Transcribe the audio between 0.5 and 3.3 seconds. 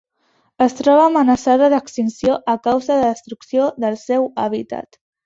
Es troba amenaçada d'extinció a causa de la